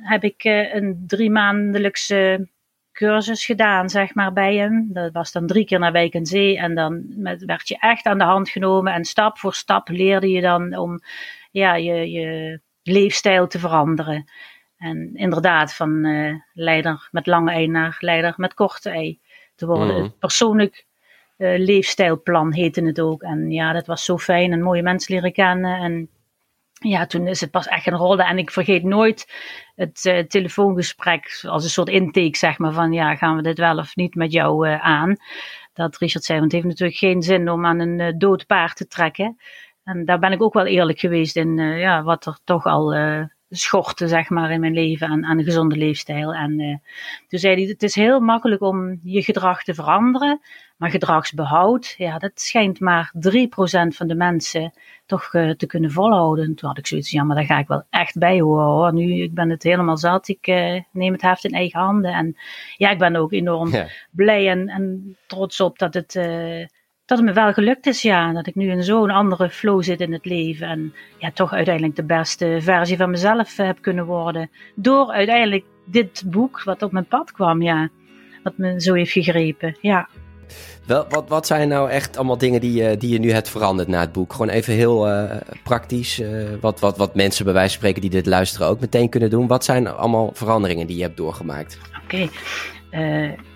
heb 0.00 0.24
ik 0.24 0.44
eh, 0.44 0.74
een 0.74 1.04
drie 1.06 1.30
maandelijkse 1.30 2.48
cursus 2.92 3.44
gedaan, 3.44 3.88
zeg 3.88 4.14
maar, 4.14 4.32
bij 4.32 4.56
hem. 4.56 4.88
Dat 4.92 5.12
was 5.12 5.32
dan 5.32 5.46
drie 5.46 5.64
keer 5.64 5.78
naar 5.78 5.92
Wijk 5.92 6.14
en 6.14 6.26
Zee. 6.26 6.58
En 6.58 6.74
dan 6.74 7.04
met, 7.08 7.44
werd 7.44 7.68
je 7.68 7.78
echt 7.78 8.06
aan 8.06 8.18
de 8.18 8.24
hand 8.24 8.48
genomen. 8.48 8.92
En 8.92 9.04
stap 9.04 9.38
voor 9.38 9.54
stap 9.54 9.88
leerde 9.88 10.30
je 10.30 10.40
dan 10.40 10.76
om 10.76 11.00
ja, 11.50 11.74
je, 11.74 12.10
je 12.10 12.60
leefstijl 12.82 13.46
te 13.46 13.58
veranderen. 13.58 14.24
En 14.78 15.10
inderdaad, 15.14 15.74
van 15.74 16.04
eh, 16.04 16.34
leider 16.52 17.08
met 17.10 17.26
lange 17.26 17.50
ei 17.50 17.66
naar 17.66 17.96
leider 18.00 18.34
met 18.36 18.54
korte 18.54 18.90
ei 18.90 19.18
te 19.54 19.66
worden. 19.66 19.94
Mhm. 19.94 20.02
Het 20.02 20.18
persoonlijk 20.18 20.86
eh, 21.36 21.58
leefstijlplan 21.58 22.52
heette 22.52 22.84
het 22.84 23.00
ook. 23.00 23.22
En 23.22 23.50
ja, 23.50 23.72
dat 23.72 23.86
was 23.86 24.04
zo 24.04 24.18
fijn 24.18 24.52
en 24.52 24.62
mooie 24.62 24.82
mensen 24.82 25.14
leren 25.14 25.32
kennen. 25.32 25.78
En 25.78 26.08
ja, 26.88 27.06
toen 27.06 27.26
is 27.26 27.40
het 27.40 27.50
pas 27.50 27.66
echt 27.66 27.82
gaan 27.82 27.94
rollen. 27.94 28.26
En 28.26 28.38
ik 28.38 28.50
vergeet 28.50 28.82
nooit 28.82 29.32
het 29.74 30.06
eh, 30.06 30.18
telefoongesprek 30.18 31.40
als 31.42 31.64
een 31.64 31.70
soort 31.70 31.88
intake, 31.88 32.36
zeg 32.36 32.58
maar, 32.58 32.72
van 32.72 32.92
ja, 32.92 33.16
gaan 33.16 33.36
we 33.36 33.42
dit 33.42 33.58
wel 33.58 33.78
of 33.78 33.96
niet 33.96 34.14
met 34.14 34.32
jou 34.32 34.68
eh, 34.68 34.80
aan? 34.80 35.16
Dat 35.72 35.96
Richard 35.96 36.24
zei, 36.24 36.38
want 36.38 36.52
het 36.52 36.62
heeft 36.62 36.72
natuurlijk 36.72 36.98
geen 36.98 37.22
zin 37.22 37.50
om 37.50 37.66
aan 37.66 37.80
een 37.80 38.00
eh, 38.00 38.12
dood 38.18 38.46
paard 38.46 38.76
te 38.76 38.86
trekken. 38.86 39.36
En 39.84 40.04
daar 40.04 40.18
ben 40.18 40.32
ik 40.32 40.42
ook 40.42 40.54
wel 40.54 40.66
eerlijk 40.66 40.98
geweest 40.98 41.36
in 41.36 41.56
ja, 41.58 42.02
wat 42.02 42.26
er 42.26 42.38
toch 42.44 42.64
al 42.64 42.94
schortte, 43.56 44.08
zeg 44.08 44.28
maar, 44.30 44.50
in 44.50 44.60
mijn 44.60 44.72
leven 44.74 45.08
aan, 45.08 45.24
aan 45.24 45.38
een 45.38 45.44
gezonde 45.44 45.76
leefstijl. 45.76 46.34
En 46.34 46.60
eh, 46.60 46.76
toen 47.28 47.38
zei 47.38 47.54
hij, 47.54 47.64
het 47.64 47.82
is 47.82 47.94
heel 47.94 48.20
makkelijk 48.20 48.62
om 48.62 49.00
je 49.02 49.22
gedrag 49.22 49.62
te 49.62 49.74
veranderen, 49.74 50.40
maar 50.76 50.90
gedragsbehoud, 50.90 51.94
ja, 51.98 52.18
dat 52.18 52.30
schijnt 52.34 52.80
maar 52.80 53.12
3% 53.14 53.16
van 53.88 54.06
de 54.06 54.14
mensen 54.14 54.72
toch 55.06 55.34
eh, 55.34 55.50
te 55.50 55.66
kunnen 55.66 55.90
volhouden. 55.90 56.44
En 56.44 56.54
toen 56.54 56.68
had 56.68 56.78
ik 56.78 56.86
zoiets, 56.86 57.10
ja, 57.10 57.22
maar 57.24 57.36
daar 57.36 57.44
ga 57.44 57.58
ik 57.58 57.66
wel 57.68 57.82
echt 57.90 58.18
bij 58.18 58.40
horen 58.40 58.64
hoor. 58.66 58.92
Nu, 58.94 59.22
ik 59.22 59.34
ben 59.34 59.50
het 59.50 59.62
helemaal 59.62 59.96
zat, 59.96 60.28
ik 60.28 60.46
eh, 60.46 60.80
neem 60.92 61.12
het 61.12 61.22
heft 61.22 61.44
in 61.44 61.52
eigen 61.52 61.80
handen. 61.80 62.12
En 62.12 62.36
ja, 62.76 62.90
ik 62.90 62.98
ben 62.98 63.16
ook 63.16 63.32
enorm 63.32 63.70
Ja. 63.70 63.86
blij 64.10 64.48
en, 64.48 64.68
en 64.68 65.16
trots 65.26 65.60
op 65.60 65.78
dat 65.78 65.94
het, 65.94 66.14
dat 67.06 67.18
het 67.18 67.26
me 67.26 67.32
wel 67.32 67.52
gelukt 67.52 67.86
is, 67.86 68.02
ja. 68.02 68.32
Dat 68.32 68.46
ik 68.46 68.54
nu 68.54 68.70
in 68.70 68.82
zo'n 68.82 69.10
andere 69.10 69.50
flow 69.50 69.82
zit 69.82 70.00
in 70.00 70.12
het 70.12 70.24
leven. 70.24 70.68
En 70.68 70.94
ja, 71.18 71.30
toch 71.30 71.52
uiteindelijk 71.52 71.96
de 71.96 72.04
beste 72.04 72.58
versie 72.60 72.96
van 72.96 73.10
mezelf 73.10 73.58
eh, 73.58 73.66
heb 73.66 73.78
kunnen 73.80 74.06
worden. 74.06 74.50
Door 74.74 75.12
uiteindelijk 75.12 75.64
dit 75.84 76.22
boek, 76.26 76.62
wat 76.62 76.82
op 76.82 76.92
mijn 76.92 77.06
pad 77.06 77.32
kwam, 77.32 77.62
ja. 77.62 77.88
wat 78.42 78.52
me 78.56 78.80
zo 78.80 78.94
heeft 78.94 79.12
gegrepen. 79.12 79.76
Ja. 79.80 80.08
Wel, 80.86 81.06
wat, 81.08 81.28
wat 81.28 81.46
zijn 81.46 81.68
nou 81.68 81.90
echt 81.90 82.16
allemaal 82.16 82.38
dingen 82.38 82.60
die, 82.60 82.82
uh, 82.82 82.98
die 82.98 83.12
je 83.12 83.18
nu 83.18 83.32
hebt 83.32 83.48
veranderd 83.48 83.88
na 83.88 84.00
het 84.00 84.12
boek? 84.12 84.32
Gewoon 84.32 84.48
even 84.48 84.74
heel 84.74 85.08
uh, 85.08 85.30
praktisch. 85.62 86.20
Uh, 86.20 86.48
wat, 86.60 86.80
wat, 86.80 86.96
wat 86.96 87.14
mensen 87.14 87.44
bij 87.44 87.54
wijze 87.54 87.68
van 87.68 87.78
spreken 87.78 88.00
die 88.00 88.10
dit 88.10 88.26
luisteren 88.26 88.66
ook 88.66 88.80
meteen 88.80 89.08
kunnen 89.08 89.30
doen. 89.30 89.46
Wat 89.46 89.64
zijn 89.64 89.88
allemaal 89.88 90.30
veranderingen 90.34 90.86
die 90.86 90.96
je 90.96 91.02
hebt 91.02 91.16
doorgemaakt? 91.16 91.78
Oké. 92.04 92.14
Okay. 92.14 92.30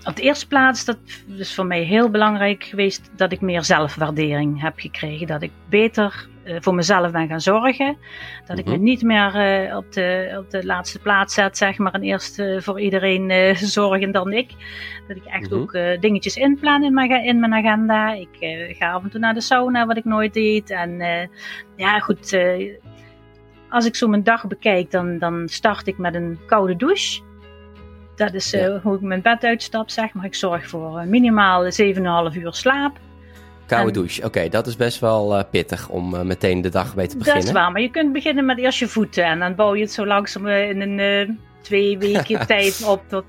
Op 0.04 0.16
de 0.16 0.23
eerste 0.23 0.47
plaats, 0.47 0.85
dat 0.85 0.99
is 1.37 1.54
voor 1.54 1.66
mij 1.66 1.83
heel 1.83 2.11
belangrijk 2.11 2.64
geweest, 2.64 3.11
dat 3.16 3.33
ik 3.33 3.40
meer 3.40 3.64
zelfwaardering 3.64 4.61
heb 4.61 4.78
gekregen. 4.78 5.26
Dat 5.26 5.42
ik 5.42 5.50
beter 5.68 6.28
uh, 6.45 6.57
voor 6.61 6.75
mezelf 6.75 7.11
ben 7.11 7.28
gaan 7.28 7.40
zorgen. 7.40 7.97
Dat 8.47 8.59
ik 8.59 8.64
me 8.64 8.75
mhm. 8.75 8.83
niet 8.83 9.02
meer 9.02 9.66
uh, 9.68 9.76
op, 9.76 9.92
de, 9.92 10.37
op 10.38 10.50
de 10.50 10.66
laatste 10.66 10.99
plaats 10.99 11.35
zet, 11.35 11.57
zeg 11.57 11.78
maar, 11.78 11.92
en 11.92 12.02
eerst 12.02 12.42
voor 12.59 12.80
iedereen 12.80 13.57
zorgen 13.57 14.12
dan 14.12 14.33
ik. 14.33 14.50
Dat 15.09 15.16
ik 15.16 15.25
echt 15.25 15.50
mm 15.50 15.59
ook 15.59 15.73
dingetjes 16.00 16.37
inplan 16.37 16.85
in 16.85 16.95
mijn, 16.95 17.25
in 17.25 17.40
mijn 17.40 17.54
agenda. 17.54 18.12
Ik 18.12 18.76
ga 18.78 18.92
af 18.92 19.02
en 19.02 19.11
toe 19.11 19.21
naar 19.21 19.35
de 19.35 19.40
sauna, 19.40 19.87
wat 19.87 19.97
ik 19.97 20.04
nooit 20.04 20.35
deed. 20.35 20.71
En 20.71 20.99
ja, 21.76 21.99
goed. 21.99 22.38
als 23.68 23.87
ik 23.87 23.95
zo 23.95 24.09
mijn 24.09 24.23
dag 24.23 24.47
bekijk, 24.47 24.90
dan, 24.90 25.18
dan 25.18 25.49
start 25.49 25.87
ik 25.87 25.99
met 25.99 26.14
een 26.14 26.38
koude 26.47 26.76
douche. 26.76 27.27
Dat 28.18 28.34
is 28.34 28.50
ja. 28.50 28.80
hoe 28.82 28.94
ik 28.94 29.00
mijn 29.00 29.22
bed 29.22 29.44
uitstap, 29.44 29.90
zeg 29.90 30.12
maar. 30.12 30.25
Ik 30.25 30.34
zorg 30.34 30.68
voor 30.68 31.04
minimaal 31.06 31.64
7,5 31.64 31.70
uur 32.37 32.54
slaap. 32.54 32.98
Koude 33.66 33.92
douche, 33.92 34.25
oké, 34.25 34.48
dat 34.48 34.66
is 34.66 34.76
best 34.76 35.00
wel 35.00 35.38
uh, 35.38 35.42
pittig 35.50 35.88
om 35.88 36.14
uh, 36.14 36.20
meteen 36.20 36.60
de 36.60 36.68
dag 36.68 36.94
mee 36.94 37.06
te 37.06 37.16
beginnen. 37.16 37.40
Dat 37.40 37.54
is 37.54 37.60
waar, 37.60 37.72
maar 37.72 37.80
je 37.80 37.90
kunt 37.90 38.12
beginnen 38.12 38.44
met 38.44 38.58
eerst 38.58 38.78
je 38.78 38.88
voeten 38.88 39.25
en 39.25 39.38
dan 39.38 39.54
bouw 39.54 39.75
je 39.75 39.82
het 39.82 39.92
zo 39.92 40.06
langzaam 40.06 40.46
in 40.46 40.80
een 40.80 41.38
twee 41.60 41.98
weken 42.12 42.46
tijd 42.46 42.84
op 42.87 43.02
tot, 43.08 43.25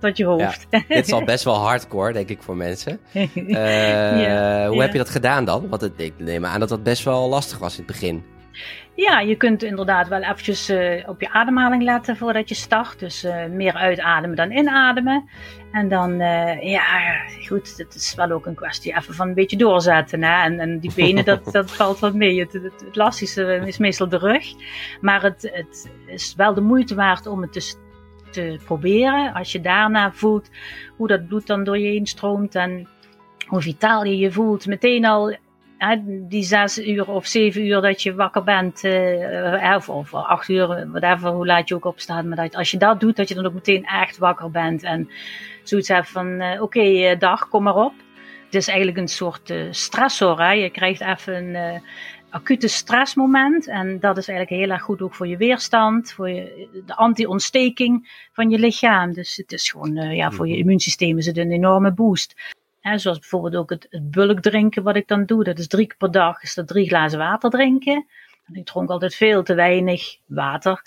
tot 0.00 0.16
je 0.16 0.24
hoofd. 0.24 0.66
Ja, 0.70 0.82
dit 0.88 1.06
is 1.06 1.12
al 1.12 1.24
best 1.34 1.44
wel 1.44 1.54
hardcore, 1.54 2.12
denk 2.12 2.28
ik, 2.28 2.42
voor 2.42 2.56
mensen. 2.56 3.00
ja, 3.34 4.68
hoe 4.68 4.80
heb 4.80 4.92
je 4.92 4.98
dat 4.98 5.10
gedaan 5.10 5.44
dan? 5.44 5.68
Want 5.68 5.80
het, 5.80 5.92
ik 5.96 6.14
neem 6.16 6.46
aan 6.46 6.60
dat 6.60 6.68
dat 6.68 6.82
best 6.82 7.04
wel 7.04 7.28
lastig 7.28 7.58
was 7.58 7.78
in 7.78 7.84
het 7.84 7.92
begin. 7.92 8.24
Ja, 8.94 9.20
je 9.20 9.36
kunt 9.36 9.62
inderdaad 9.62 10.08
wel 10.08 10.22
eventjes 10.22 10.70
uh, 10.70 11.08
op 11.08 11.20
je 11.20 11.30
ademhaling 11.30 11.82
letten 11.82 12.16
voordat 12.16 12.48
je 12.48 12.54
start. 12.54 12.98
Dus 12.98 13.24
uh, 13.24 13.46
meer 13.46 13.74
uitademen 13.74 14.36
dan 14.36 14.50
inademen. 14.50 15.28
En 15.72 15.88
dan, 15.88 16.10
uh, 16.10 16.62
ja, 16.62 16.82
goed, 17.46 17.74
het 17.76 17.94
is 17.94 18.14
wel 18.14 18.30
ook 18.30 18.46
een 18.46 18.54
kwestie 18.54 18.96
even 18.96 19.14
van 19.14 19.28
een 19.28 19.34
beetje 19.34 19.56
doorzetten. 19.56 20.22
Hè? 20.22 20.42
En, 20.42 20.60
en 20.60 20.78
die 20.78 20.92
benen, 20.94 21.24
dat, 21.24 21.44
dat 21.52 21.70
valt 21.70 21.98
wat 21.98 22.14
mee. 22.14 22.40
Het, 22.40 22.52
het, 22.52 22.84
het, 22.84 22.96
lastigste 22.96 23.62
is 23.66 23.78
meestal 23.78 24.08
de 24.08 24.18
rug. 24.18 24.44
Maar 25.00 25.22
het, 25.22 25.50
het 25.52 25.90
is 26.06 26.34
wel 26.36 26.54
de 26.54 26.60
moeite 26.60 26.94
waard 26.94 27.26
om 27.26 27.42
het 27.42 27.52
te, 27.52 27.74
te 28.30 28.58
proberen. 28.64 29.32
Als 29.32 29.52
je 29.52 29.60
daarna 29.60 30.12
voelt 30.12 30.50
hoe 30.96 31.08
dat 31.08 31.26
bloed 31.26 31.46
dan 31.46 31.64
door 31.64 31.78
je 31.78 31.88
heen 31.88 32.06
stroomt 32.06 32.54
en 32.54 32.88
hoe 33.46 33.60
vitaal 33.60 34.04
je 34.04 34.18
je 34.18 34.32
voelt. 34.32 34.66
Meteen 34.66 35.04
al 35.04 35.36
die 36.06 36.42
zes 36.42 36.78
uur 36.78 37.08
of 37.08 37.26
zeven 37.26 37.66
uur 37.66 37.80
dat 37.80 38.02
je 38.02 38.14
wakker 38.14 38.42
bent, 38.42 38.84
uh, 38.84 39.74
of, 39.76 39.88
of 39.88 40.14
acht 40.14 40.48
uur, 40.48 40.66
whatever, 40.66 41.30
hoe 41.30 41.46
laat 41.46 41.68
je 41.68 41.74
ook 41.74 41.84
opstaat. 41.84 42.24
Maar 42.24 42.36
dat, 42.36 42.54
als 42.54 42.70
je 42.70 42.78
dat 42.78 43.00
doet, 43.00 43.16
dat 43.16 43.28
je 43.28 43.34
dan 43.34 43.46
ook 43.46 43.54
meteen 43.54 43.84
echt 43.84 44.18
wakker 44.18 44.50
bent 44.50 44.82
en 44.82 45.10
zoiets 45.62 45.88
hebt 45.88 46.08
van, 46.08 46.26
uh, 46.26 46.50
oké, 46.52 46.62
okay, 46.62 47.16
dag, 47.18 47.48
kom 47.48 47.62
maar 47.62 47.76
op. 47.76 47.92
Het 48.44 48.54
is 48.54 48.68
eigenlijk 48.68 48.98
een 48.98 49.08
soort 49.08 49.54
stressor. 49.70 50.40
Hè? 50.40 50.52
Je 50.52 50.70
krijgt 50.70 51.00
even 51.00 51.54
een 51.54 51.82
acute 52.30 52.68
stressmoment. 52.68 53.68
En 53.68 54.00
dat 54.00 54.16
is 54.16 54.28
eigenlijk 54.28 54.60
heel 54.60 54.70
erg 54.70 54.82
goed 54.82 55.02
ook 55.02 55.14
voor 55.14 55.26
je 55.26 55.36
weerstand, 55.36 56.12
voor 56.12 56.30
je, 56.30 56.68
de 56.86 56.96
anti-ontsteking 56.96 58.26
van 58.32 58.50
je 58.50 58.58
lichaam. 58.58 59.12
Dus 59.12 59.36
het 59.36 59.52
is 59.52 59.70
gewoon, 59.70 59.94
ja, 59.94 60.30
voor 60.30 60.46
je 60.46 60.52
mhm. 60.52 60.60
immuunsysteem 60.60 61.18
is 61.18 61.26
het 61.26 61.36
een 61.36 61.52
enorme 61.52 61.92
boost 61.92 62.34
zoals 62.80 63.18
bijvoorbeeld 63.18 63.56
ook 63.56 63.70
het, 63.70 63.86
het 63.90 64.10
bulk 64.10 64.40
drinken 64.40 64.82
wat 64.82 64.96
ik 64.96 65.08
dan 65.08 65.24
doe. 65.24 65.44
Dat 65.44 65.58
is 65.58 65.66
drie 65.66 65.86
keer 65.86 65.96
per 65.96 66.10
dag 66.10 66.42
is 66.42 66.54
dat 66.54 66.68
drie 66.68 66.88
glazen 66.88 67.18
water 67.18 67.50
drinken. 67.50 68.06
En 68.44 68.54
ik 68.54 68.66
dronk 68.66 68.90
altijd 68.90 69.14
veel 69.14 69.42
te 69.42 69.54
weinig 69.54 70.16
water. 70.26 70.82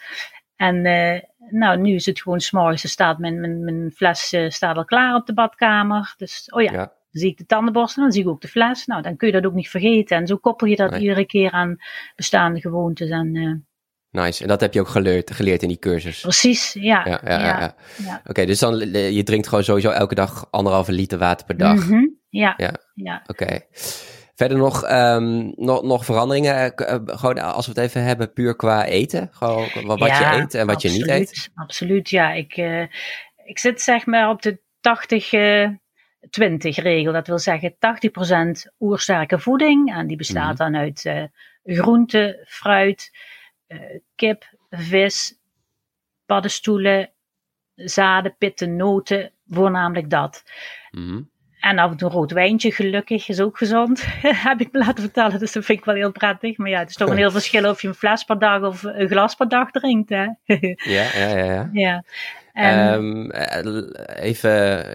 En 0.55 0.85
uh, 0.85 1.19
nou, 1.50 1.77
nu 1.79 1.93
is 1.93 2.05
het 2.05 2.21
gewoon 2.21 2.39
s'morgens, 2.39 2.91
staat 2.91 3.17
mijn, 3.17 3.39
mijn, 3.39 3.63
mijn 3.63 3.91
fles 3.91 4.33
uh, 4.33 4.50
staat 4.50 4.77
al 4.77 4.85
klaar 4.85 5.15
op 5.15 5.25
de 5.25 5.33
badkamer. 5.33 6.13
Dus, 6.17 6.50
oh 6.51 6.62
ja, 6.62 6.71
ja. 6.71 6.77
dan 6.77 6.89
zie 7.12 7.29
ik 7.29 7.38
de 7.38 7.45
tandenborstel, 7.45 8.03
dan 8.03 8.12
zie 8.12 8.21
ik 8.21 8.27
ook 8.29 8.41
de 8.41 8.47
fles. 8.47 8.85
Nou, 8.85 9.01
dan 9.01 9.15
kun 9.17 9.27
je 9.27 9.33
dat 9.33 9.45
ook 9.45 9.53
niet 9.53 9.69
vergeten. 9.69 10.17
En 10.17 10.27
zo 10.27 10.38
koppel 10.38 10.67
je 10.67 10.75
dat 10.75 10.91
nee. 10.91 11.01
iedere 11.01 11.25
keer 11.25 11.51
aan 11.51 11.77
bestaande 12.15 12.62
gewoontes. 12.62 13.09
En 13.09 13.35
uh, 13.35 13.55
Nice. 14.13 14.41
En 14.41 14.48
dat 14.48 14.62
heb 14.62 14.74
je 14.74 14.79
ook 14.79 14.88
geleerd, 14.88 15.32
geleerd 15.32 15.62
in 15.62 15.67
die 15.67 15.79
cursus. 15.79 16.22
Precies, 16.22 16.74
ja. 16.74 17.05
ja, 17.05 17.22
ja, 17.24 17.39
ja, 17.39 17.75
ja. 18.05 18.22
Oké, 18.25 18.46
dus 18.46 18.60
dan 18.60 18.77
je 18.91 19.24
drinkt 19.24 19.48
gewoon 19.48 19.63
sowieso 19.63 19.89
elke 19.89 20.15
dag 20.15 20.48
anderhalve 20.51 20.91
liter 20.91 21.17
water 21.17 21.46
per 21.46 21.58
dag. 21.58 21.75
Mm 21.75 21.89
-hmm. 21.89 22.15
Ja. 22.29 22.53
ja. 22.58 22.74
ja. 22.93 23.24
Oké. 23.27 23.60
Verder 24.36 24.58
nog, 24.58 24.91
um, 24.91 25.53
nog, 25.55 25.84
nog 25.84 26.05
veranderingen, 26.05 26.74
uh, 26.75 26.96
gewoon 27.05 27.39
als 27.39 27.65
we 27.65 27.72
het 27.72 27.82
even 27.82 28.03
hebben 28.03 28.34
puur 28.34 28.55
qua 28.55 28.86
eten. 28.86 29.29
Gewoon 29.32 29.70
wat 29.84 30.17
je 30.17 30.29
eet 30.34 30.53
en 30.53 30.67
wat 30.67 30.82
je 30.82 30.89
niet 30.89 31.08
eet. 31.08 31.50
Absoluut, 31.55 32.10
ja. 32.10 32.32
Ik, 32.32 32.58
uh, 32.58 32.82
ik 33.46 33.60
zit 33.60 33.82
zeg 33.82 34.05
maar 34.05 34.29
op 34.29 34.41
de 34.41 34.62
80... 34.79 35.32
Uh, 35.32 35.67
20 36.29 36.77
regel. 36.77 37.13
Dat 37.13 37.27
wil 37.27 37.39
zeggen 37.39 37.75
80% 38.67 38.74
oersterke 38.79 39.39
voeding. 39.39 39.96
En 39.96 40.08
die 40.08 40.17
bestaat 40.17 40.58
mm 40.58 40.65
-hmm. 40.65 40.72
dan 40.72 40.82
uit 40.82 41.32
groente, 41.63 42.46
fruit, 42.48 43.12
kip, 44.15 44.46
vis, 44.70 45.39
paddenstoelen, 46.25 47.10
zaden, 47.75 48.36
pitten, 48.38 48.75
noten, 48.75 49.32
voornamelijk 49.50 50.10
dat. 50.10 50.44
Mm 50.92 51.32
En 51.60 51.80
af 51.80 51.92
en 51.92 51.98
toe 51.98 52.10
een 52.10 52.15
rood 52.15 52.32
wijntje, 52.32 52.72
gelukkig, 52.72 53.27
is 53.27 53.42
ook 53.42 53.58
gezond. 53.58 54.06
Heb 54.48 54.60
ik 54.60 54.72
me 54.72 54.80
laten 54.80 55.03
vertellen, 55.03 55.39
dus 55.39 55.51
dat 55.51 55.65
vind 55.65 55.80
ik 55.80 55.86
wel 55.86 55.96
heel 55.96 56.12
prettig. 56.12 56.58
Maar 56.58 56.70
ja, 56.70 56.80
het 56.80 56.89
is 56.89 56.96
toch 56.96 57.10
een 57.10 57.18
heel 57.18 57.32
verschil 57.42 57.70
of 57.70 57.82
je 57.82 57.88
een 57.88 57.94
fles 57.94 58.24
per 58.24 58.39
dag 58.39 58.62
of 58.62 58.84
een 58.84 59.08
glas 59.08 59.36
per 59.36 59.48
dag 59.50 59.72
drinkt. 59.72 60.10
Hè? 60.10 60.24
ja, 60.44 61.10
ja, 61.13 61.27
ja. 61.27 61.46
ja. 61.46 61.70
ja. 61.88 62.03
En... 62.53 62.93
Um, 62.93 63.31
even, 64.15 64.86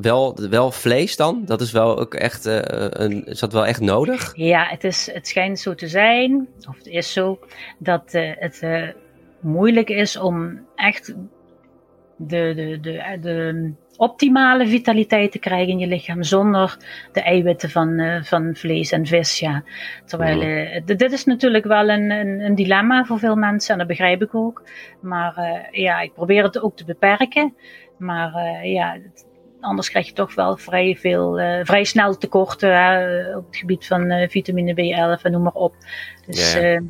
wel, 0.00 0.48
wel 0.50 0.70
vlees 0.70 1.16
dan? 1.16 1.42
Dat 1.44 1.60
is 1.60 1.72
wel 1.72 1.98
ook 1.98 2.14
echt, 2.14 2.46
uh, 2.46 2.58
een, 2.62 3.24
is 3.24 3.38
dat 3.38 3.52
wel 3.52 3.66
echt 3.66 3.80
nodig? 3.80 4.32
Ja, 4.36 4.66
het, 4.68 4.84
is, 4.84 5.10
het 5.12 5.28
schijnt 5.28 5.60
zo 5.60 5.74
te 5.74 5.88
zijn, 5.88 6.48
of 6.68 6.76
het 6.76 6.86
is 6.86 7.12
zo, 7.12 7.38
dat 7.78 8.14
uh, 8.14 8.32
het 8.38 8.60
uh, 8.62 8.88
moeilijk 9.40 9.88
is 9.88 10.16
om 10.16 10.60
echt 10.74 11.14
de, 12.16 12.52
de, 12.54 12.78
de, 12.80 13.18
de 13.20 13.72
optimale 13.96 14.66
vitaliteit 14.66 15.32
te 15.32 15.38
krijgen 15.38 15.68
in 15.68 15.78
je 15.78 15.86
lichaam 15.86 16.22
zonder 16.22 16.76
de 17.12 17.22
eiwitten 17.22 17.70
van, 17.70 18.00
uh, 18.00 18.22
van 18.22 18.54
vlees 18.54 18.92
en 18.92 19.06
vis. 19.06 19.38
Ja. 19.38 19.64
Terwijl, 20.06 20.42
uh, 20.42 20.80
dit 20.84 21.12
is 21.12 21.24
natuurlijk 21.24 21.64
wel 21.64 21.88
een, 21.88 22.10
een, 22.10 22.40
een, 22.40 22.54
dilemma 22.54 23.04
voor 23.04 23.18
veel 23.18 23.36
mensen 23.36 23.72
en 23.72 23.78
dat 23.78 23.86
begrijp 23.86 24.22
ik 24.22 24.34
ook. 24.34 24.62
Maar 25.00 25.38
uh, 25.38 25.82
ja, 25.82 26.00
ik 26.00 26.14
probeer 26.14 26.42
het 26.42 26.60
ook 26.60 26.76
te 26.76 26.84
beperken. 26.84 27.54
Maar 27.98 28.66
ja, 28.66 28.98
anders 29.60 29.90
krijg 29.90 30.06
je 30.06 30.12
toch 30.12 30.34
wel 30.34 30.56
vrij 30.56 30.96
veel, 30.96 31.34
vrij 31.62 31.84
snel 31.84 32.18
tekorten 32.18 33.36
op 33.36 33.46
het 33.46 33.56
gebied 33.56 33.86
van 33.86 34.28
vitamine 34.28 34.72
B11 34.72 35.22
en 35.22 35.32
noem 35.32 35.42
maar 35.42 35.52
op. 35.52 35.74
Dus 36.26 36.52
ja. 36.52 36.80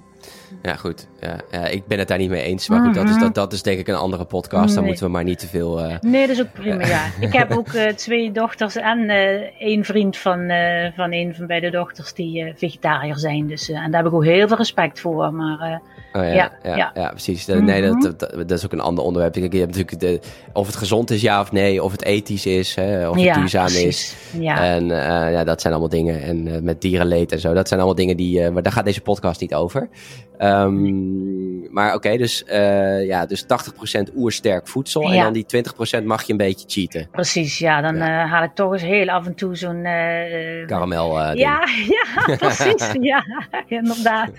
Ja, 0.62 0.74
goed. 0.74 1.06
Ja, 1.20 1.36
ja, 1.50 1.66
ik 1.66 1.86
ben 1.86 1.98
het 1.98 2.08
daar 2.08 2.18
niet 2.18 2.30
mee 2.30 2.42
eens. 2.42 2.68
Maar 2.68 2.84
goed, 2.84 2.94
dat, 2.94 3.04
is, 3.04 3.10
mhm. 3.10 3.20
dat, 3.20 3.34
dat 3.34 3.52
is 3.52 3.62
denk 3.62 3.78
ik 3.78 3.88
een 3.88 3.94
andere 3.94 4.24
podcast. 4.24 4.66
Nee. 4.66 4.74
Dan 4.74 4.84
moeten 4.84 5.04
we 5.04 5.10
maar 5.10 5.24
niet 5.24 5.38
te 5.38 5.46
veel... 5.46 5.84
Uh... 5.84 5.96
Nee, 6.00 6.26
dat 6.26 6.36
is 6.36 6.42
ook 6.42 6.52
prima, 6.52 6.86
ja. 6.86 7.04
Ik 7.26 7.32
heb 7.32 7.50
ook 7.50 7.72
uh, 7.72 7.86
twee 7.88 8.32
dochters 8.32 8.76
en 8.76 8.98
uh, 8.98 9.14
één 9.58 9.84
vriend 9.84 10.16
van, 10.16 10.52
van 10.96 11.12
een 11.12 11.34
van 11.34 11.46
beide 11.46 11.70
dochters 11.70 12.14
die 12.14 12.52
vegetariër 12.56 13.18
zijn. 13.18 13.46
Dus, 13.46 13.68
en 13.68 13.90
daar 13.90 14.02
heb 14.02 14.12
ik 14.12 14.16
ook 14.16 14.24
heel 14.24 14.48
veel 14.48 14.56
respect 14.56 15.00
voor. 15.00 15.32
Maar 15.32 15.82
Oh, 16.16 16.22
ja, 16.22 16.52
ja, 16.62 16.90
ja, 16.94 17.08
precies. 17.08 17.46
Nee, 17.46 17.82
dat, 17.82 18.18
dat, 18.18 18.48
dat, 18.48 18.50
is 18.50 18.64
ook 18.64 18.72
een 18.72 18.80
ander 18.80 19.04
onderwerp. 19.04 19.34
Je 19.34 19.40
hebt 19.40 19.76
natuurlijk 19.76 20.00
de, 20.00 20.20
of 20.52 20.66
het 20.66 20.76
gezond 20.76 21.10
is, 21.10 21.20
ja 21.20 21.40
of 21.40 21.52
nee, 21.52 21.82
of 21.82 21.92
het 21.92 22.04
ethisch 22.04 22.46
is, 22.46 22.74
hè, 22.74 23.08
of 23.08 23.16
het 23.16 23.34
duurzaam 23.34 23.64
precies. 23.64 23.86
is. 23.86 24.16
Ja. 24.40 24.64
En 24.64 24.86
ja, 25.32 25.44
dat 25.44 25.60
zijn 25.60 25.72
allemaal 25.72 25.90
dingen. 25.90 26.22
En 26.22 26.64
met 26.64 26.80
dierenleed 26.80 27.32
en 27.32 27.40
zo, 27.40 27.54
dat 27.54 27.68
zijn 27.68 27.80
allemaal 27.80 27.98
dingen 27.98 28.16
die, 28.16 28.50
maar 28.50 28.62
daar 28.62 28.72
gaat 28.72 28.84
deze 28.84 29.00
podcast 29.00 29.40
niet 29.40 29.54
over. 29.54 29.88
Um, 30.41 31.53
maar 31.75 31.87
oké, 31.87 31.97
okay, 31.97 32.16
dus, 32.16 32.45
ja, 33.07 33.26
dus 33.26 33.45
80% 33.45 34.14
oersterk 34.16 34.69
voedsel 34.69 35.12
en 35.12 35.23
dan 35.23 35.33
die 35.33 35.47
20% 36.00 36.04
mag 36.04 36.23
je 36.23 36.33
een 36.33 36.38
beetje 36.38 36.64
cheaten. 36.69 37.09
Precies, 37.11 37.59
ja, 37.59 37.81
dan 37.81 38.00
haal 38.00 38.43
ik 38.43 38.54
toch 38.54 38.73
eens 38.73 38.83
heel 38.83 39.09
af 39.09 39.26
en 39.26 39.35
toe 39.35 39.57
zo'n... 39.57 39.83
Karamel 40.66 41.35
Ja, 41.35 41.69
ja, 42.26 42.37
precies, 42.37 42.93
ja, 43.11 43.25
inderdaad. 43.66 44.31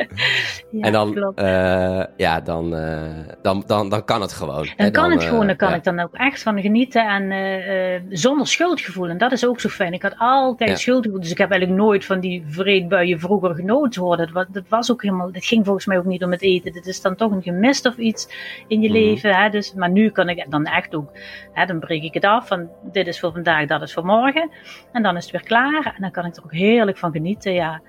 en 0.80 0.92
dan, 0.92 1.32
uh, 1.36 2.02
ja, 2.16 2.40
dan, 2.40 2.74
uh, 2.74 3.02
dan, 3.42 3.64
dan, 3.66 3.88
dan 3.88 4.04
kan 4.04 4.20
het 4.20 4.32
gewoon. 4.32 4.64
Dan, 4.64 4.74
dan 4.76 4.90
kan 4.90 5.10
het 5.10 5.22
uh, 5.22 5.28
gewoon, 5.28 5.46
dan 5.46 5.56
kan 5.56 5.70
ja. 5.70 5.74
ik 5.74 5.84
dan 5.84 6.00
ook 6.00 6.14
echt 6.14 6.42
van 6.42 6.60
genieten 6.60 7.06
en 7.08 8.02
zonder 8.08 8.46
schuldgevoel. 8.46 9.08
En 9.08 9.18
dat 9.18 9.32
is 9.32 9.46
ook 9.46 9.60
zo 9.60 9.68
fijn. 9.68 9.92
Ik 9.92 10.02
had 10.02 10.14
altijd 10.18 10.70
ja. 10.70 10.76
schuldgevoel, 10.76 11.20
dus 11.20 11.30
ik 11.30 11.38
heb 11.38 11.50
eigenlijk 11.50 11.80
nooit 11.80 12.04
van 12.04 12.20
die 12.20 12.44
vreedbuien 12.48 13.20
vroeger 13.20 13.54
genoten 13.54 14.02
worden. 14.02 14.32
Dat, 14.32 14.46
dat 14.50 14.64
was 14.68 14.90
ook 14.90 15.02
helemaal, 15.02 15.32
dat 15.32 15.44
ging 15.44 15.64
volgens 15.64 15.86
mij 15.86 15.98
ook 15.98 16.04
niet 16.04 16.24
om 16.24 16.30
het 16.30 16.42
eten. 16.42 16.65
Het 16.74 16.86
is 16.86 17.00
dan 17.00 17.16
toch 17.16 17.30
een 17.30 17.42
gemist 17.42 17.86
of 17.86 17.96
iets 17.96 18.28
in 18.66 18.80
je 18.80 18.88
mm. 18.88 18.94
leven. 18.94 19.34
Hè? 19.34 19.50
Dus, 19.50 19.74
maar 19.74 19.90
nu 19.90 20.10
kan 20.10 20.28
ik 20.28 20.46
dan 20.48 20.64
echt 20.64 20.94
ook, 20.94 21.10
hè, 21.52 21.66
dan 21.66 21.78
breek 21.78 22.02
ik 22.02 22.14
het 22.14 22.24
af 22.24 22.46
van 22.46 22.68
dit 22.82 23.06
is 23.06 23.20
voor 23.20 23.32
vandaag, 23.32 23.66
dat 23.66 23.82
is 23.82 23.92
voor 23.92 24.04
morgen. 24.04 24.50
En 24.92 25.02
dan 25.02 25.16
is 25.16 25.22
het 25.22 25.32
weer 25.32 25.42
klaar 25.42 25.92
en 25.96 26.00
dan 26.00 26.10
kan 26.10 26.24
ik 26.24 26.36
er 26.36 26.44
ook 26.44 26.52
heerlijk 26.52 26.98
van 26.98 27.12
genieten, 27.12 27.52
ja. 27.52 27.80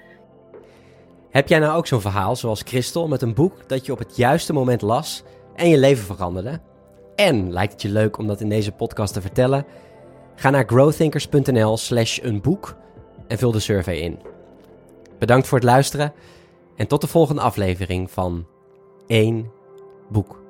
Heb 1.29 1.48
jij 1.48 1.60
nou 1.60 1.77
ook 1.77 1.88
zo'n 1.88 2.01
verhaal 2.01 2.36
zoals 2.36 2.62
Christel 2.65 3.07
met 3.07 3.22
een 3.22 3.34
boek 3.34 3.69
dat 3.69 3.86
je 3.86 3.91
op 3.91 4.00
het 4.00 4.15
juiste 4.15 4.53
moment 4.53 4.81
las 4.81 5.24
en 5.55 5.69
je 5.69 5.77
leven 5.77 6.05
veranderde? 6.05 6.60
En 7.15 7.53
lijkt 7.53 7.72
het 7.72 7.81
je 7.81 7.89
leuk 7.89 8.17
om 8.17 8.27
dat 8.27 8.41
in 8.41 8.50
deze 8.50 8.72
podcast 8.72 9.13
te 9.13 9.22
vertellen? 9.22 9.65
Ga 10.36 10.50
naar 10.50 10.65
growthinkers.nl/slash 10.67 12.19
een 12.22 12.41
boek 12.41 12.75
en 13.27 13.38
vul 13.38 13.51
de 13.51 13.60
survey 13.60 13.98
in. 13.98 14.19
Bedankt 15.19 15.48
voor 15.48 15.57
het 15.57 15.67
luisteren 15.67 16.13
en 16.75 16.88
tot 16.88 17.01
de 17.01 17.07
volgende 17.07 17.41
aflevering 17.41 18.12
van 18.12 18.48
1 19.09 19.45
boek. 20.09 20.47